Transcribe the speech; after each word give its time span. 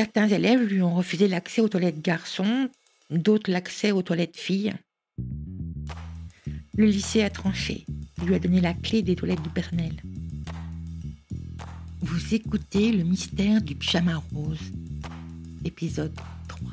Certains 0.00 0.28
élèves 0.28 0.62
lui 0.62 0.80
ont 0.80 0.94
refusé 0.94 1.28
l'accès 1.28 1.60
aux 1.60 1.68
toilettes 1.68 2.00
garçons, 2.00 2.70
d'autres 3.10 3.50
l'accès 3.50 3.92
aux 3.92 4.00
toilettes 4.00 4.38
filles. 4.38 4.72
Le 6.74 6.86
lycée 6.86 7.22
a 7.22 7.28
tranché. 7.28 7.84
Il 8.16 8.28
lui 8.28 8.34
a 8.34 8.38
donné 8.38 8.62
la 8.62 8.72
clé 8.72 9.02
des 9.02 9.14
toilettes 9.14 9.42
du 9.42 9.50
personnel. 9.50 10.02
Vous 12.00 12.34
écoutez 12.34 12.92
le 12.92 13.04
mystère 13.04 13.60
du 13.60 13.74
pyjama 13.74 14.24
rose, 14.32 14.72
épisode 15.66 16.18
3. 16.48 16.70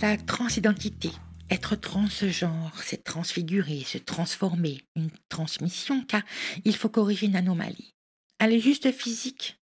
La 0.00 0.16
transidentité. 0.16 1.10
Être 1.50 1.76
transgenre, 1.76 2.72
c'est 2.82 3.04
transfigurer, 3.04 3.82
se 3.84 3.98
transformer, 3.98 4.80
une 4.96 5.10
transmission, 5.28 6.02
car 6.06 6.22
il 6.64 6.74
faut 6.74 6.88
corriger 6.88 7.26
une 7.26 7.36
anomalie. 7.36 7.92
Elle 8.38 8.54
est 8.54 8.60
juste 8.60 8.90
physique, 8.92 9.58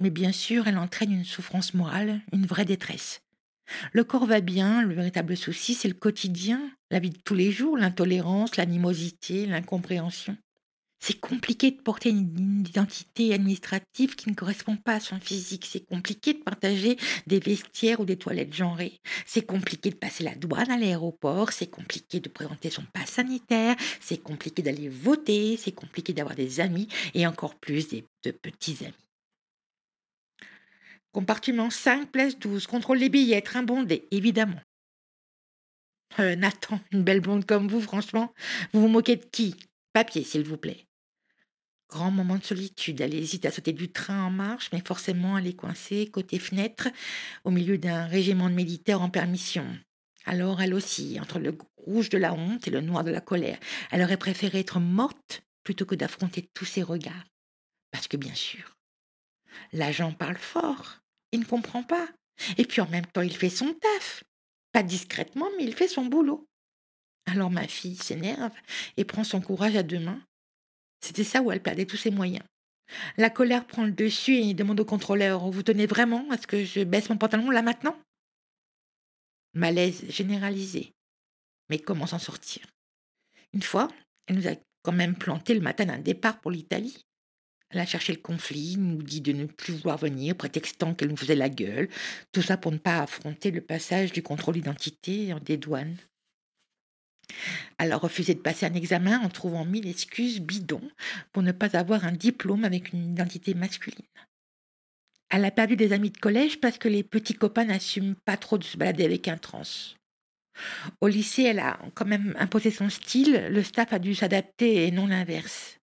mais 0.00 0.10
bien 0.10 0.32
sûr, 0.32 0.66
elle 0.66 0.78
entraîne 0.78 1.12
une 1.12 1.24
souffrance 1.24 1.74
morale, 1.74 2.20
une 2.32 2.46
vraie 2.46 2.64
détresse. 2.64 3.20
Le 3.92 4.04
corps 4.04 4.26
va 4.26 4.40
bien, 4.40 4.82
le 4.82 4.94
véritable 4.94 5.36
souci, 5.36 5.74
c'est 5.74 5.88
le 5.88 5.94
quotidien, 5.94 6.70
la 6.90 7.00
vie 7.00 7.10
de 7.10 7.18
tous 7.24 7.34
les 7.34 7.50
jours, 7.50 7.76
l'intolérance, 7.76 8.56
l'animosité, 8.56 9.46
l'incompréhension. 9.46 10.36
C'est 10.98 11.20
compliqué 11.20 11.70
de 11.70 11.80
porter 11.80 12.08
une 12.08 12.64
identité 12.66 13.34
administrative 13.34 14.14
qui 14.16 14.30
ne 14.30 14.34
correspond 14.34 14.76
pas 14.76 14.94
à 14.94 15.00
son 15.00 15.20
physique. 15.20 15.68
C'est 15.70 15.86
compliqué 15.86 16.32
de 16.32 16.38
partager 16.42 16.96
des 17.26 17.38
vestiaires 17.38 18.00
ou 18.00 18.04
des 18.04 18.16
toilettes 18.16 18.54
genrées. 18.54 19.00
C'est 19.26 19.44
compliqué 19.44 19.90
de 19.90 19.96
passer 19.96 20.24
la 20.24 20.34
douane 20.34 20.70
à 20.70 20.78
l'aéroport. 20.78 21.52
C'est 21.52 21.66
compliqué 21.66 22.20
de 22.20 22.30
présenter 22.30 22.70
son 22.70 22.82
pass 22.94 23.10
sanitaire. 23.10 23.76
C'est 24.00 24.22
compliqué 24.22 24.62
d'aller 24.62 24.88
voter. 24.88 25.58
C'est 25.58 25.72
compliqué 25.72 26.14
d'avoir 26.14 26.34
des 26.34 26.60
amis 26.60 26.88
et 27.14 27.26
encore 27.26 27.56
plus 27.56 27.88
des, 27.88 28.04
de 28.24 28.30
petits 28.30 28.78
amis. 28.80 28.94
Compartiment 31.16 31.70
5, 31.70 32.10
place 32.10 32.38
12. 32.38 32.66
Contrôle 32.66 32.98
les 32.98 33.08
billets, 33.08 33.40
train 33.40 33.62
bondé, 33.62 34.06
évidemment. 34.10 34.60
Euh, 36.18 36.36
Nathan, 36.36 36.78
une 36.92 37.04
belle 37.04 37.22
blonde 37.22 37.46
comme 37.46 37.68
vous, 37.68 37.80
franchement. 37.80 38.34
Vous 38.74 38.82
vous 38.82 38.88
moquez 38.88 39.16
de 39.16 39.24
qui? 39.24 39.56
Papier, 39.94 40.24
s'il 40.24 40.44
vous 40.44 40.58
plaît. 40.58 40.84
Grand 41.88 42.10
moment 42.10 42.36
de 42.36 42.44
solitude. 42.44 43.00
Elle 43.00 43.14
hésite 43.14 43.46
à 43.46 43.50
sauter 43.50 43.72
du 43.72 43.90
train 43.90 44.24
en 44.24 44.30
marche, 44.30 44.68
mais 44.74 44.82
forcément 44.84 45.38
elle 45.38 45.46
est 45.46 45.56
coincée 45.56 46.10
côté 46.10 46.38
fenêtre, 46.38 46.88
au 47.44 47.50
milieu 47.50 47.78
d'un 47.78 48.04
régiment 48.04 48.50
de 48.50 48.54
militaires 48.54 49.00
en 49.00 49.08
permission. 49.08 49.66
Alors 50.26 50.60
elle 50.60 50.74
aussi, 50.74 51.18
entre 51.18 51.38
le 51.38 51.56
rouge 51.78 52.10
de 52.10 52.18
la 52.18 52.34
honte 52.34 52.68
et 52.68 52.70
le 52.70 52.82
noir 52.82 53.04
de 53.04 53.10
la 53.10 53.22
colère. 53.22 53.58
Elle 53.90 54.02
aurait 54.02 54.18
préféré 54.18 54.58
être 54.58 54.80
morte 54.80 55.44
plutôt 55.62 55.86
que 55.86 55.94
d'affronter 55.94 56.46
tous 56.52 56.66
ces 56.66 56.82
regards. 56.82 57.24
Parce 57.90 58.06
que 58.06 58.18
bien 58.18 58.34
sûr, 58.34 58.76
l'agent 59.72 60.12
parle 60.12 60.36
fort. 60.36 61.00
Il 61.36 61.40
ne 61.40 61.44
comprend 61.44 61.82
pas. 61.82 62.08
Et 62.56 62.64
puis 62.64 62.80
en 62.80 62.88
même 62.88 63.04
temps, 63.04 63.20
il 63.20 63.36
fait 63.36 63.50
son 63.50 63.74
taf. 63.74 64.24
Pas 64.72 64.82
discrètement, 64.82 65.48
mais 65.58 65.64
il 65.64 65.74
fait 65.74 65.86
son 65.86 66.06
boulot. 66.06 66.48
Alors 67.26 67.50
ma 67.50 67.68
fille 67.68 67.96
s'énerve 67.96 68.54
et 68.96 69.04
prend 69.04 69.22
son 69.22 69.42
courage 69.42 69.76
à 69.76 69.82
deux 69.82 69.98
mains. 69.98 70.22
C'était 71.02 71.24
ça 71.24 71.42
où 71.42 71.52
elle 71.52 71.62
perdait 71.62 71.84
tous 71.84 71.98
ses 71.98 72.10
moyens. 72.10 72.44
La 73.18 73.28
colère 73.28 73.66
prend 73.66 73.84
le 73.84 73.92
dessus 73.92 74.36
et 74.36 74.54
demande 74.54 74.80
au 74.80 74.86
contrôleur 74.86 75.50
Vous 75.50 75.62
tenez 75.62 75.84
vraiment 75.84 76.26
à 76.30 76.38
ce 76.38 76.46
que 76.46 76.64
je 76.64 76.84
baisse 76.84 77.10
mon 77.10 77.18
pantalon 77.18 77.50
là 77.50 77.60
maintenant? 77.60 78.00
Malaise 79.52 80.08
généralisé. 80.08 80.94
Mais 81.68 81.78
comment 81.78 82.06
s'en 82.06 82.18
sortir? 82.18 82.66
Une 83.52 83.62
fois, 83.62 83.88
elle 84.26 84.36
nous 84.36 84.48
a 84.48 84.54
quand 84.82 84.92
même 84.92 85.16
planté 85.16 85.52
le 85.52 85.60
matin 85.60 85.84
d'un 85.84 85.98
départ 85.98 86.40
pour 86.40 86.50
l'Italie. 86.50 87.04
Elle 87.70 87.80
a 87.80 87.86
cherché 87.86 88.12
le 88.12 88.20
conflit, 88.20 88.76
nous 88.76 89.02
dit 89.02 89.20
de 89.20 89.32
ne 89.32 89.46
plus 89.46 89.74
vouloir 89.74 89.98
venir, 89.98 90.36
prétextant 90.36 90.94
qu'elle 90.94 91.08
nous 91.08 91.16
faisait 91.16 91.34
la 91.34 91.48
gueule. 91.48 91.88
Tout 92.32 92.42
ça 92.42 92.56
pour 92.56 92.72
ne 92.72 92.78
pas 92.78 93.00
affronter 93.00 93.50
le 93.50 93.60
passage 93.60 94.12
du 94.12 94.22
contrôle 94.22 94.54
d'identité 94.54 95.34
des 95.44 95.56
douanes. 95.56 95.96
Elle 97.78 97.92
a 97.92 97.96
refusé 97.96 98.34
de 98.34 98.40
passer 98.40 98.66
un 98.66 98.74
examen 98.74 99.20
en 99.20 99.28
trouvant 99.28 99.64
mille 99.64 99.88
excuses 99.88 100.40
bidons 100.40 100.88
pour 101.32 101.42
ne 101.42 101.52
pas 101.52 101.76
avoir 101.76 102.04
un 102.04 102.12
diplôme 102.12 102.64
avec 102.64 102.92
une 102.92 103.12
identité 103.12 103.54
masculine. 103.54 104.06
Elle 105.28 105.44
a 105.44 105.50
perdu 105.50 105.74
des 105.74 105.92
amis 105.92 106.10
de 106.10 106.18
collège 106.18 106.60
parce 106.60 106.78
que 106.78 106.88
les 106.88 107.02
petits 107.02 107.34
copains 107.34 107.64
n'assument 107.64 108.14
pas 108.14 108.36
trop 108.36 108.58
de 108.58 108.64
se 108.64 108.76
balader 108.76 109.04
avec 109.04 109.26
un 109.26 109.36
trans. 109.36 109.62
Au 111.00 111.08
lycée, 111.08 111.42
elle 111.42 111.58
a 111.58 111.78
quand 111.94 112.06
même 112.06 112.34
imposé 112.38 112.70
son 112.70 112.88
style, 112.88 113.48
le 113.50 113.62
staff 113.62 113.92
a 113.92 113.98
dû 113.98 114.14
s'adapter 114.14 114.86
et 114.86 114.90
non 114.92 115.08
l'inverse. 115.08 115.75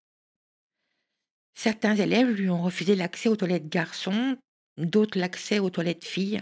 Certains 1.53 1.95
élèves 1.95 2.29
lui 2.29 2.49
ont 2.49 2.61
refusé 2.61 2.95
l'accès 2.95 3.29
aux 3.29 3.35
toilettes 3.35 3.69
garçons, 3.69 4.37
d'autres 4.77 5.19
l'accès 5.19 5.59
aux 5.59 5.69
toilettes 5.69 6.05
filles. 6.05 6.41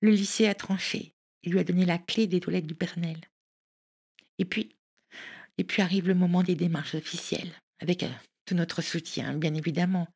Le 0.00 0.10
lycée 0.10 0.46
a 0.46 0.54
tranché. 0.54 1.12
Il 1.42 1.52
lui 1.52 1.58
a 1.58 1.64
donné 1.64 1.84
la 1.84 1.98
clé 1.98 2.26
des 2.26 2.40
toilettes 2.40 2.66
du 2.66 2.74
personnel. 2.74 3.18
Et 4.38 4.44
puis, 4.44 4.76
et 5.58 5.64
puis 5.64 5.82
arrive 5.82 6.08
le 6.08 6.14
moment 6.14 6.42
des 6.42 6.54
démarches 6.54 6.94
officielles, 6.94 7.52
avec 7.80 8.02
euh, 8.02 8.08
tout 8.46 8.54
notre 8.54 8.82
soutien, 8.82 9.34
bien 9.34 9.54
évidemment. 9.54 10.08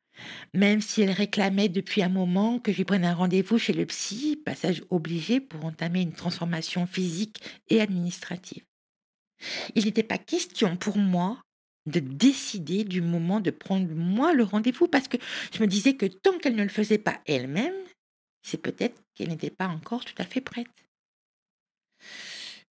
Même 0.53 0.81
si 0.81 1.01
elle 1.01 1.11
réclamait 1.11 1.69
depuis 1.69 2.01
un 2.01 2.09
moment 2.09 2.59
que 2.59 2.71
je 2.71 2.77
lui 2.77 2.85
prenne 2.85 3.05
un 3.05 3.13
rendez-vous 3.13 3.57
chez 3.57 3.73
le 3.73 3.85
psy, 3.85 4.37
passage 4.37 4.83
obligé 4.89 5.39
pour 5.39 5.65
entamer 5.65 6.01
une 6.01 6.13
transformation 6.13 6.87
physique 6.87 7.41
et 7.67 7.81
administrative. 7.81 8.63
Il 9.75 9.85
n'était 9.85 10.03
pas 10.03 10.17
question 10.17 10.77
pour 10.77 10.97
moi 10.97 11.41
de 11.85 11.99
décider 11.99 12.83
du 12.83 13.01
moment 13.01 13.39
de 13.39 13.51
prendre 13.51 13.87
moi 13.93 14.33
le 14.33 14.43
rendez-vous 14.43 14.87
parce 14.87 15.07
que 15.07 15.17
je 15.53 15.61
me 15.61 15.67
disais 15.67 15.95
que 15.95 16.05
tant 16.05 16.37
qu'elle 16.39 16.55
ne 16.55 16.63
le 16.63 16.69
faisait 16.69 16.97
pas 16.97 17.21
elle-même, 17.25 17.75
c'est 18.41 18.61
peut-être 18.61 19.01
qu'elle 19.13 19.29
n'était 19.29 19.49
pas 19.49 19.67
encore 19.67 20.05
tout 20.05 20.15
à 20.17 20.25
fait 20.25 20.41
prête. 20.41 20.67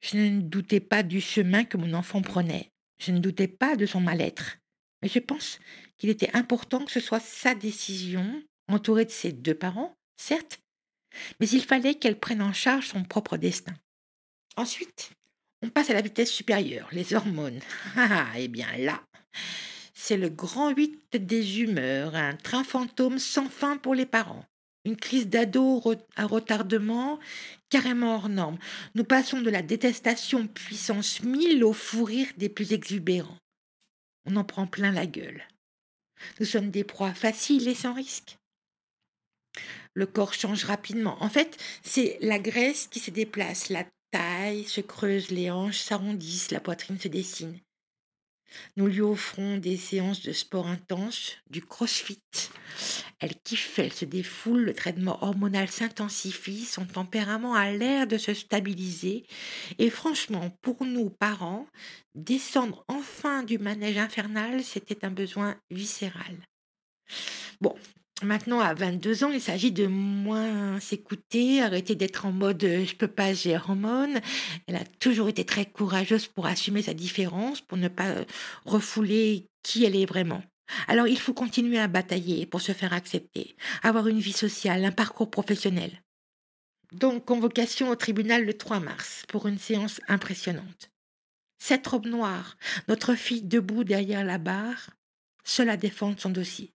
Je 0.01 0.19
ne 0.19 0.41
doutais 0.41 0.81
pas 0.81 1.03
du 1.03 1.21
chemin 1.21 1.65
que 1.65 1.77
mon 1.77 1.95
enfant 1.95 2.23
prenait. 2.23 2.71
Je 2.99 3.13
ne 3.13 3.19
doutais 3.19 3.49
pas 3.49 3.77
de 3.77 3.87
son 3.87 4.01
mal-être. 4.01 4.59
Mais 5.03 5.09
je 5.09 5.19
pense 5.19 5.59
qu'il 5.97 6.11
était 6.11 6.35
important 6.35 6.85
que 6.85 6.93
ce 6.93 7.01
soit 7.01 7.21
sa 7.21 7.55
décision, 7.55 8.43
entourée 8.69 9.05
de 9.05 9.11
ses 9.11 9.33
deux 9.33 9.55
parents, 9.55 9.95
certes, 10.17 10.61
mais 11.41 11.49
il 11.49 11.63
fallait 11.63 11.95
qu'elle 11.95 12.19
prenne 12.19 12.43
en 12.43 12.53
charge 12.53 12.89
son 12.89 13.05
propre 13.05 13.37
destin. 13.37 13.75
Ensuite, 14.57 15.11
on 15.65 15.71
passe 15.71 15.89
à 15.89 15.95
la 15.95 16.03
vitesse 16.03 16.31
supérieure, 16.31 16.89
les 16.93 17.15
hormones. 17.15 17.61
Ah, 17.97 18.27
eh 18.37 18.49
bien 18.49 18.69
là, 18.79 19.03
c'est 19.95 20.19
le 20.19 20.29
grand 20.29 20.71
huit 20.71 21.17
des 21.17 21.61
humeurs, 21.61 22.15
un 22.15 22.35
train 22.35 22.65
fantôme 22.65 23.19
sans 23.19 23.49
fin 23.49 23.79
pour 23.79 23.95
les 23.95 24.05
parents. 24.05 24.45
Une 24.85 24.97
crise 24.97 25.29
d'ado 25.29 25.83
à 26.17 26.27
retardement 26.27 27.19
carrément 27.71 28.17
hors 28.17 28.29
norme. 28.29 28.59
Nous 28.95 29.05
passons 29.05 29.41
de 29.41 29.49
la 29.49 29.63
détestation 29.63 30.47
puissance 30.47 31.23
mille 31.23 31.65
au 31.65 31.73
fou 31.73 32.05
rire 32.05 32.29
des 32.37 32.51
plus 32.51 32.75
exubérants. 32.75 33.39
On 34.27 34.37
en 34.37 34.45
prend 34.45 34.67
plein 34.67 34.93
la 34.93 35.07
gueule. 35.07 35.43
Nous 36.39 36.47
sommes 36.47 36.71
des 36.71 36.85
proies 36.85 37.15
faciles 37.15 37.69
et 37.69 37.75
sans 37.75 37.95
risque. 37.95 38.37
Le 39.95 40.05
corps 40.05 40.35
change 40.35 40.65
rapidement. 40.65 41.17
En 41.23 41.31
fait, 41.31 41.57
c'est 41.83 42.19
la 42.21 42.39
graisse 42.39 42.87
qui 42.87 43.01
se 43.01 43.11
déplace, 43.11 43.71
la 43.71 43.85
se 44.67 44.81
creuse, 44.81 45.31
les 45.31 45.51
hanches 45.51 45.81
s'arrondissent, 45.81 46.51
la 46.51 46.61
poitrine 46.61 46.99
se 46.99 47.09
dessine. 47.09 47.59
Nous 48.77 48.87
lui 48.87 49.01
offrons 49.01 49.57
des 49.57 49.77
séances 49.77 50.23
de 50.23 50.33
sport 50.33 50.69
intense, 50.69 51.39
du 51.51 51.61
crossfit. 51.61 52.23
Elle 53.19 53.35
kiffe, 53.43 53.79
elle 53.81 53.93
se 53.93 54.05
défoule, 54.05 54.63
le 54.63 54.75
traitement 54.75 55.23
hormonal 55.25 55.69
s'intensifie, 55.69 56.65
son 56.65 56.87
tempérament 56.87 57.55
a 57.55 57.73
l'air 57.73 58.07
de 58.07 58.17
se 58.17 58.33
stabiliser. 58.33 59.27
Et 59.79 59.91
franchement, 59.91 60.57
pour 60.63 60.85
nous, 60.85 61.11
parents, 61.11 61.67
descendre 62.15 62.85
enfin 62.87 63.43
du 63.43 63.59
manège 63.59 63.99
infernal, 63.99 64.63
c'était 64.63 65.05
un 65.05 65.11
besoin 65.11 65.57
viscéral. 65.71 66.37
Bon, 67.61 67.75
Maintenant, 68.25 68.61
à 68.61 68.73
22 68.75 69.25
ans, 69.25 69.31
il 69.31 69.41
s'agit 69.41 69.71
de 69.71 69.87
moins 69.87 70.81
s'écouter, 70.81 71.63
arrêter 71.63 71.95
d'être 71.95 72.27
en 72.27 72.33
mode 72.33 72.65
euh, 72.65 72.85
je 72.85 72.97
peux 72.97 73.09
pas, 73.09 73.35
j'ai 73.35 73.57
hormones. 73.57 74.21
Elle 74.67 74.77
a 74.77 74.85
toujours 74.85 75.29
été 75.29 75.45
très 75.45 75.67
courageuse 75.67 76.27
pour 76.27 76.47
assumer 76.47 76.83
sa 76.83 76.95
différence, 76.95 77.61
pour 77.61 77.77
ne 77.77 77.89
pas 77.89 78.09
euh, 78.09 78.25
refouler 78.65 79.47
qui 79.63 79.85
elle 79.85 79.97
est 79.97 80.07
vraiment. 80.07 80.43
Alors, 80.89 81.07
il 81.07 81.19
faut 81.19 81.35
continuer 81.35 81.79
à 81.79 81.89
batailler 81.89 82.47
pour 82.47 82.63
se 82.63 82.73
faire 82.73 82.95
accepter, 82.95 83.55
avoir 83.83 84.09
une 84.09 84.21
vie 84.21 84.33
sociale, 84.33 84.85
un 84.85 84.93
parcours 84.93 85.31
professionnel. 85.31 86.03
Donc, 86.93 87.25
convocation 87.25 87.91
au 87.91 87.97
tribunal 87.97 88.45
le 88.45 88.55
3 88.55 88.81
mars 88.81 89.25
pour 89.29 89.47
une 89.47 89.59
séance 89.59 90.01
impressionnante. 90.09 90.91
Cette 91.59 91.87
robe 91.87 92.07
noire, 92.07 92.57
notre 92.89 93.15
fille 93.15 93.43
debout 93.43 93.85
derrière 93.85 94.25
la 94.25 94.39
barre, 94.39 94.91
seule 95.45 95.71
à 95.71 95.77
défendre 95.77 96.19
son 96.19 96.31
dossier. 96.31 96.73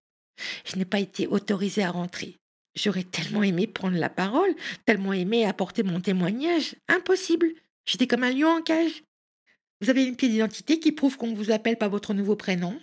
Je 0.66 0.78
n'ai 0.78 0.86
pas 0.86 1.00
été 1.00 1.28
autorisée 1.28 1.84
à 1.84 1.92
rentrer. 1.92 2.40
J'aurais 2.76 3.04
tellement 3.04 3.44
aimé 3.44 3.68
prendre 3.68 3.98
la 3.98 4.10
parole, 4.10 4.54
tellement 4.86 5.14
aimé 5.14 5.46
apporter 5.46 5.84
mon 5.84 6.00
témoignage. 6.00 6.76
Impossible. 6.88 7.50
J'étais 7.86 8.08
comme 8.08 8.24
un 8.24 8.32
lion 8.32 8.50
en 8.50 8.62
cage. 8.62 9.04
Vous 9.82 9.90
avez 9.90 10.06
une 10.06 10.16
pièce 10.16 10.32
d'identité 10.32 10.80
qui 10.80 10.92
prouve 10.92 11.18
qu'on 11.18 11.28
ne 11.28 11.36
vous 11.36 11.52
appelle 11.52 11.78
pas 11.78 11.88
votre 11.88 12.14
nouveau 12.14 12.36
prénom? 12.36 12.80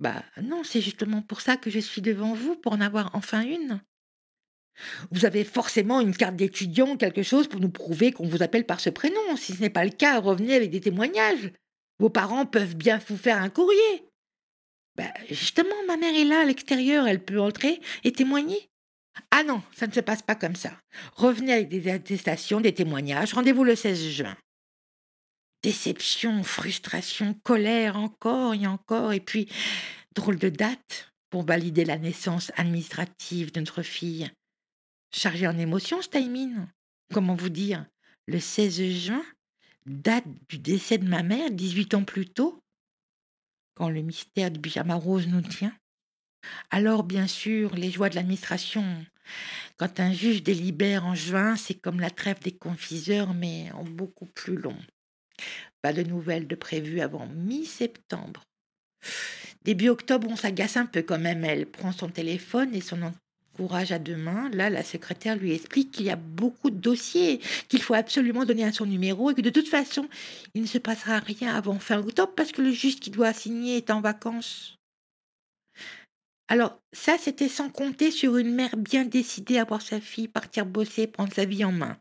Bah 0.00 0.22
non, 0.42 0.62
c'est 0.64 0.80
justement 0.80 1.22
pour 1.22 1.40
ça 1.40 1.56
que 1.56 1.70
je 1.70 1.78
suis 1.78 2.02
devant 2.02 2.34
vous, 2.34 2.56
pour 2.56 2.72
en 2.72 2.80
avoir 2.80 3.10
enfin 3.14 3.42
une. 3.42 3.80
Vous 5.10 5.24
avez 5.24 5.44
forcément 5.44 6.00
une 6.00 6.16
carte 6.16 6.36
d'étudiant, 6.36 6.96
quelque 6.96 7.22
chose 7.22 7.48
pour 7.48 7.60
nous 7.60 7.70
prouver 7.70 8.12
qu'on 8.12 8.28
vous 8.28 8.42
appelle 8.42 8.64
par 8.64 8.80
ce 8.80 8.90
prénom. 8.90 9.36
Si 9.36 9.52
ce 9.52 9.60
n'est 9.60 9.70
pas 9.70 9.84
le 9.84 9.90
cas, 9.90 10.20
revenez 10.20 10.54
avec 10.54 10.70
des 10.70 10.80
témoignages. 10.80 11.52
Vos 11.98 12.10
parents 12.10 12.46
peuvent 12.46 12.76
bien 12.76 12.98
vous 13.08 13.16
faire 13.16 13.42
un 13.42 13.48
courrier. 13.48 14.07
Ben, 14.98 15.12
justement, 15.30 15.76
ma 15.86 15.96
mère 15.96 16.14
est 16.14 16.24
là 16.24 16.40
à 16.40 16.44
l'extérieur, 16.44 17.06
elle 17.06 17.24
peut 17.24 17.40
entrer 17.40 17.80
et 18.02 18.10
témoigner. 18.10 18.68
Ah 19.30 19.44
non, 19.44 19.62
ça 19.72 19.86
ne 19.86 19.92
se 19.92 20.00
passe 20.00 20.22
pas 20.22 20.34
comme 20.34 20.56
ça. 20.56 20.72
Revenez 21.14 21.52
avec 21.52 21.68
des 21.68 21.88
attestations, 21.88 22.60
des 22.60 22.74
témoignages. 22.74 23.32
Rendez-vous 23.32 23.62
le 23.62 23.76
16 23.76 24.08
juin. 24.08 24.36
Déception, 25.62 26.42
frustration, 26.42 27.34
colère, 27.44 27.96
encore 27.96 28.54
et 28.54 28.66
encore. 28.66 29.12
Et 29.12 29.20
puis, 29.20 29.48
drôle 30.16 30.38
de 30.38 30.48
date 30.48 31.12
pour 31.30 31.44
valider 31.44 31.84
la 31.84 31.98
naissance 31.98 32.50
administrative 32.56 33.52
de 33.52 33.60
notre 33.60 33.82
fille. 33.82 34.28
Chargé 35.14 35.46
en 35.46 35.58
émotions, 35.58 36.02
ce 36.02 36.08
Comment 37.14 37.36
vous 37.36 37.48
dire? 37.50 37.86
Le 38.26 38.40
16 38.40 38.82
juin, 38.90 39.24
date 39.86 40.26
du 40.48 40.58
décès 40.58 40.98
de 40.98 41.08
ma 41.08 41.22
mère, 41.22 41.50
18 41.50 41.94
ans 41.94 42.04
plus 42.04 42.26
tôt, 42.26 42.60
le 43.86 44.02
mystère 44.02 44.50
du 44.50 44.60
pyjama 44.60 44.96
rose 44.96 45.28
nous 45.28 45.42
tient. 45.42 45.74
Alors, 46.70 47.04
bien 47.04 47.26
sûr, 47.28 47.74
les 47.76 47.90
joies 47.90 48.08
de 48.08 48.16
l'administration. 48.16 48.84
Quand 49.76 50.00
un 50.00 50.12
juge 50.12 50.42
délibère 50.42 51.06
en 51.06 51.14
juin, 51.14 51.54
c'est 51.54 51.74
comme 51.74 52.00
la 52.00 52.10
trêve 52.10 52.40
des 52.40 52.56
confiseurs, 52.56 53.34
mais 53.34 53.70
en 53.72 53.84
beaucoup 53.84 54.26
plus 54.26 54.56
long. 54.56 54.78
Pas 55.82 55.92
de 55.92 56.02
nouvelles 56.02 56.48
de 56.48 56.56
prévues 56.56 57.00
avant 57.00 57.26
mi-septembre. 57.26 58.42
Début 59.62 59.88
octobre, 59.88 60.26
on 60.28 60.36
s'agace 60.36 60.76
un 60.76 60.86
peu 60.86 61.02
quand 61.02 61.18
même. 61.18 61.44
Elle 61.44 61.66
prend 61.66 61.92
son 61.92 62.08
téléphone 62.08 62.74
et 62.74 62.80
son 62.80 63.02
courage 63.58 63.90
à 63.90 63.98
deux 63.98 64.16
mains. 64.16 64.48
Là, 64.50 64.70
la 64.70 64.84
secrétaire 64.84 65.36
lui 65.36 65.52
explique 65.52 65.90
qu'il 65.90 66.06
y 66.06 66.10
a 66.10 66.16
beaucoup 66.16 66.70
de 66.70 66.76
dossiers, 66.76 67.40
qu'il 67.68 67.82
faut 67.82 67.94
absolument 67.94 68.44
donner 68.44 68.64
à 68.64 68.72
son 68.72 68.86
numéro 68.86 69.30
et 69.30 69.34
que 69.34 69.40
de 69.40 69.50
toute 69.50 69.68
façon, 69.68 70.08
il 70.54 70.62
ne 70.62 70.66
se 70.66 70.78
passera 70.78 71.18
rien 71.18 71.52
avant 71.54 71.78
fin 71.80 71.98
octobre 71.98 72.32
parce 72.36 72.52
que 72.52 72.62
le 72.62 72.70
juge 72.70 73.00
qui 73.00 73.10
doit 73.10 73.32
signer 73.32 73.78
est 73.78 73.90
en 73.90 74.00
vacances. 74.00 74.76
Alors, 76.46 76.80
ça, 76.92 77.18
c'était 77.18 77.48
sans 77.48 77.68
compter 77.68 78.12
sur 78.12 78.36
une 78.36 78.54
mère 78.54 78.76
bien 78.76 79.04
décidée 79.04 79.58
à 79.58 79.64
voir 79.64 79.82
sa 79.82 80.00
fille 80.00 80.28
partir 80.28 80.64
bosser, 80.64 81.08
prendre 81.08 81.32
sa 81.32 81.44
vie 81.44 81.64
en 81.64 81.72
main. 81.72 81.98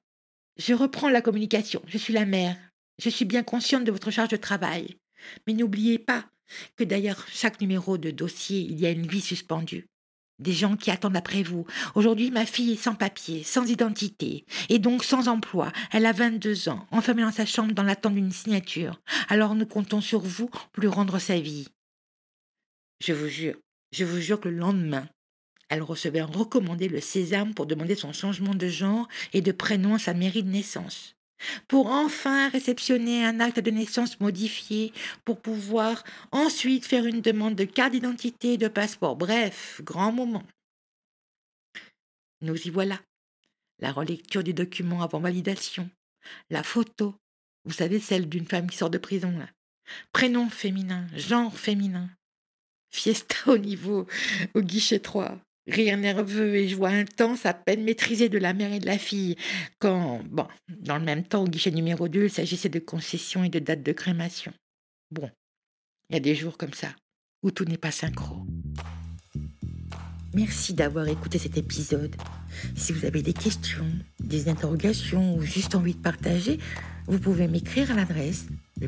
Je 0.58 0.76
reprends 0.76 1.10
la 1.10 1.22
communication. 1.22 1.82
Je 1.88 1.98
suis 1.98 2.14
la 2.14 2.26
mère. 2.26 2.56
Je 3.00 3.10
suis 3.10 3.26
bien 3.26 3.44
consciente 3.44 3.84
de 3.84 3.92
votre 3.92 4.12
charge 4.12 4.30
de 4.30 4.38
travail. 4.38 4.98
Mais 5.46 5.54
n'oubliez 5.54 5.98
pas 5.98 6.26
que 6.76 6.84
d'ailleurs, 6.84 7.26
chaque 7.28 7.60
numéro 7.62 7.98
de 7.98 8.12
dossier, 8.12 8.60
il 8.62 8.80
y 8.80 8.86
a 8.86 8.92
une 8.92 9.08
vie 9.08 9.22
suspendue. 9.22 9.88
Des 10.40 10.54
gens 10.54 10.76
qui 10.76 10.92
attendent 10.92 11.18
après 11.18 11.42
vous. 11.42 11.66
Aujourd'hui, 11.96 12.30
ma 12.30 12.46
fille 12.46 12.74
est 12.74 12.84
sans 12.84 12.94
papier, 12.94 13.44
sans 13.44 13.68
identité, 13.70 14.46
et 14.70 14.78
donc 14.78 15.04
sans 15.04 15.28
emploi. 15.28 15.72
Elle 15.92 16.06
a 16.06 16.12
22 16.12 16.70
ans, 16.70 16.86
enfermée 16.92 17.24
dans 17.24 17.32
sa 17.32 17.46
chambre 17.46 17.74
dans 17.74 17.84
l'attente 17.84 18.14
d'une 18.14 18.32
signature. 18.32 19.02
Alors 19.30 19.56
nous 19.56 19.66
comptons 19.66 20.02
sur 20.02 20.20
vous 20.20 20.48
pour 20.48 20.82
lui 20.82 20.88
rendre 20.88 21.18
sa 21.18 21.40
vie. 21.40 21.68
Je 23.02 23.14
vous 23.14 23.28
jure, 23.28 23.56
je 23.92 24.06
vous 24.06 24.20
jure 24.20 24.40
que 24.40 24.50
le 24.50 24.58
lendemain, 24.58 25.08
elle 25.70 25.82
recevait 25.82 26.20
un 26.20 26.28
recommandé 26.28 26.88
le 26.88 27.02
sésame 27.02 27.54
pour 27.54 27.66
demander 27.66 27.96
son 27.96 28.14
changement 28.14 28.54
de 28.54 28.68
genre 28.68 29.08
et 29.34 29.42
de 29.42 29.52
prénom 29.52 29.96
à 29.96 30.00
sa 30.00 30.14
mairie 30.14 30.44
de 30.44 30.52
naissance 30.52 31.17
pour 31.68 31.88
enfin 31.88 32.50
réceptionner 32.50 33.26
un 33.26 33.40
acte 33.40 33.60
de 33.60 33.72
naissance 33.72 34.20
modifié, 34.20 34.94
pour 35.26 35.42
pouvoir 35.42 36.04
ensuite 36.32 36.86
faire 36.86 37.06
une 37.06 37.22
demande 37.22 37.56
de 37.56 37.66
carte 37.66 37.92
d'identité 37.92 38.54
et 38.54 38.58
de 38.58 38.68
passeport. 38.68 39.16
Bref, 39.16 39.82
grand 39.84 40.12
moment. 40.12 40.44
Nous 42.42 42.68
y 42.68 42.70
voilà. 42.70 43.00
La 43.80 43.92
relecture 43.92 44.44
du 44.44 44.54
document 44.54 45.02
avant 45.02 45.20
validation. 45.20 45.90
La 46.50 46.64
photo. 46.64 47.16
Vous 47.66 47.74
savez, 47.74 48.00
celle 48.00 48.30
d'une 48.30 48.48
femme 48.48 48.70
qui 48.70 48.78
sort 48.78 48.90
de 48.90 48.98
prison, 48.98 49.32
là. 49.38 49.50
Prénom 50.12 50.50
féminin, 50.50 51.08
genre 51.16 51.58
féminin. 51.58 52.10
Fiesta 52.90 53.36
au 53.48 53.58
niveau, 53.58 54.08
au 54.54 54.62
guichet 54.62 55.00
3 55.00 55.38
rire 55.68 55.98
nerveux 55.98 56.56
et 56.56 56.68
joie 56.68 56.90
intense 56.90 57.46
à 57.46 57.54
peine 57.54 57.84
maîtrisée 57.84 58.30
de 58.30 58.38
la 58.38 58.54
mère 58.54 58.74
et 58.74 58.80
de 58.80 58.86
la 58.86 58.98
fille, 58.98 59.36
quand, 59.80 60.22
bon, 60.30 60.48
dans 60.70 60.98
le 60.98 61.06
même 61.06 61.24
temps, 61.24 61.44
au 61.44 61.48
guichet 61.48 61.72
numéro 61.72 62.08
2, 62.08 62.26
il 62.26 62.30
s'agissait 62.30 62.70
de 62.70 62.80
concessions 62.80 63.44
et 63.44 63.50
de 63.50 63.60
dates 63.60 63.84
de 63.84 63.92
crémation. 63.92 64.54
Bon, 65.12 65.30
il 66.10 66.16
y 66.16 66.18
a 66.18 66.22
des 66.22 66.36
jours 66.36 66.58
comme 66.58 66.74
ça, 66.74 66.90
où 67.44 67.52
tout 67.52 67.66
n'est 67.66 67.78
pas 67.78 67.92
synchro. 67.92 68.46
Merci 70.34 70.74
d'avoir 70.74 71.08
écouté 71.08 71.40
cet 71.40 71.58
épisode. 71.58 72.16
Si 72.76 72.92
vous 72.94 73.06
avez 73.06 73.22
des 73.22 73.34
questions, 73.34 73.88
des 74.20 74.50
interrogations 74.50 75.36
ou 75.36 75.42
juste 75.42 75.76
envie 75.76 75.96
de 75.96 76.02
partager, 76.02 76.60
vous 77.08 77.20
pouvez 77.20 77.48
m'écrire 77.48 77.92
à 77.92 77.96
l'adresse 77.96 78.48
le 78.80 78.88